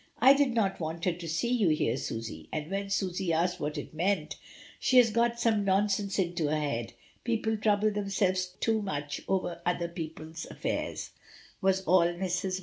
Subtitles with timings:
[0.19, 3.77] "I did not want her to see you here, Susy." And when Susy asked what
[3.77, 4.35] it meant,
[4.79, 6.93] "She has got some nonsense in her head—
[7.23, 11.11] people trouble themselves too much about other people's affairs,"
[11.61, 12.07] was all Mrs.
[12.07, 12.59] Marney 122 MRS.